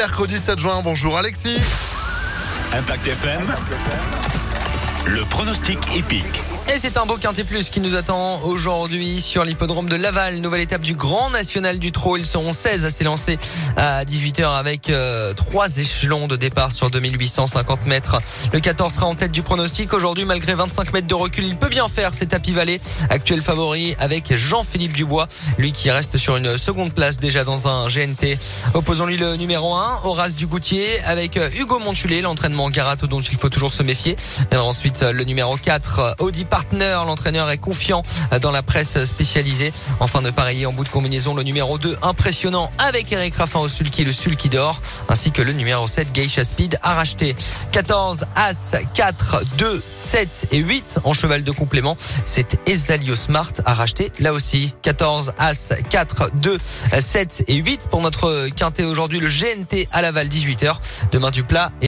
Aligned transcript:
mercredi 0.00 0.38
7 0.38 0.58
juin. 0.58 0.80
Bonjour 0.82 1.18
Alexis. 1.18 1.60
Impact 2.72 3.06
FM. 3.06 3.42
Le 5.04 5.24
pronostic 5.26 5.78
épique. 5.94 6.40
Et 6.72 6.78
c'est 6.78 6.98
un 6.98 7.04
beau 7.04 7.16
quintet 7.16 7.42
plus 7.42 7.68
qui 7.68 7.80
nous 7.80 7.96
attend 7.96 8.42
aujourd'hui 8.42 9.20
sur 9.20 9.44
l'hippodrome 9.44 9.88
de 9.88 9.96
Laval. 9.96 10.36
Nouvelle 10.36 10.60
étape 10.60 10.82
du 10.82 10.94
Grand 10.94 11.28
National 11.28 11.80
du 11.80 11.90
Trot. 11.90 12.16
Ils 12.16 12.24
seront 12.24 12.52
16 12.52 12.84
à 12.84 12.92
s'élancer 12.92 13.38
à 13.76 14.04
18h 14.04 14.56
avec 14.56 14.88
euh, 14.88 15.34
trois 15.34 15.78
échelons 15.78 16.28
de 16.28 16.36
départ 16.36 16.70
sur 16.70 16.88
2850 16.88 17.86
mètres. 17.86 18.22
Le 18.52 18.60
14 18.60 18.94
sera 18.94 19.06
en 19.06 19.16
tête 19.16 19.32
du 19.32 19.42
pronostic. 19.42 19.92
Aujourd'hui, 19.92 20.24
malgré 20.24 20.54
25 20.54 20.92
mètres 20.92 21.08
de 21.08 21.14
recul, 21.14 21.42
il 21.42 21.56
peut 21.56 21.68
bien 21.68 21.88
faire 21.88 22.14
ses 22.14 22.26
tapis 22.26 22.52
vallée. 22.52 22.80
Actuel 23.08 23.42
favori 23.42 23.96
avec 23.98 24.36
Jean-Philippe 24.36 24.92
Dubois. 24.92 25.26
Lui 25.58 25.72
qui 25.72 25.90
reste 25.90 26.18
sur 26.18 26.36
une 26.36 26.56
seconde 26.56 26.92
place 26.92 27.18
déjà 27.18 27.42
dans 27.42 27.66
un 27.66 27.88
GNT. 27.88 28.38
Opposons-lui 28.74 29.16
le 29.16 29.34
numéro 29.34 29.74
1, 29.74 30.02
Horace 30.04 30.36
Dugoutier 30.36 31.00
avec 31.04 31.36
euh, 31.36 31.50
Hugo 31.58 31.80
Montulet, 31.80 32.20
l'entraînement 32.20 32.70
Garato 32.70 33.08
dont 33.08 33.22
il 33.22 33.38
faut 33.38 33.48
toujours 33.48 33.74
se 33.74 33.82
méfier. 33.82 34.14
Viendra 34.52 34.68
ensuite 34.68 35.02
euh, 35.02 35.10
le 35.10 35.24
numéro 35.24 35.56
4, 35.56 36.14
Audi 36.20 36.44
L'entraîneur 36.72 37.50
est 37.50 37.58
confiant 37.58 38.02
dans 38.40 38.50
la 38.50 38.62
presse 38.62 39.04
spécialisée. 39.04 39.72
Enfin 39.98 40.22
de 40.22 40.30
pareiller 40.30 40.66
en 40.66 40.72
bout 40.72 40.84
de 40.84 40.88
combinaison 40.88 41.34
le 41.34 41.42
numéro 41.42 41.78
2 41.78 41.96
impressionnant 42.02 42.70
avec 42.78 43.10
Eric 43.12 43.34
Raffin 43.34 43.60
au 43.60 43.68
sulky, 43.68 44.04
le 44.04 44.12
sulky 44.12 44.48
d'or, 44.48 44.80
ainsi 45.08 45.32
que 45.32 45.42
le 45.42 45.52
numéro 45.52 45.86
7 45.86 46.12
Geisha 46.12 46.44
Speed 46.44 46.78
à 46.82 46.94
racheter. 46.94 47.36
14, 47.72 48.26
As, 48.36 48.74
4, 48.94 49.42
2, 49.58 49.82
7 49.92 50.48
et 50.52 50.58
8 50.58 51.00
en 51.04 51.12
cheval 51.12 51.44
de 51.44 51.50
complément. 51.50 51.96
C'est 52.24 52.60
Esalio 52.66 53.14
Smart 53.14 53.52
à 53.64 53.74
racheter 53.74 54.12
là 54.20 54.32
aussi. 54.32 54.74
14, 54.82 55.32
As, 55.38 55.74
4, 55.90 56.30
2, 56.34 56.58
7 57.00 57.44
et 57.48 57.56
8 57.56 57.88
pour 57.90 58.00
notre 58.00 58.48
quintet 58.48 58.84
aujourd'hui 58.84 59.20
le 59.20 59.28
GNT 59.28 59.88
à 59.92 60.02
Laval 60.02 60.28
18h. 60.28 60.76
Demain 61.12 61.30
du 61.30 61.42
plat. 61.42 61.72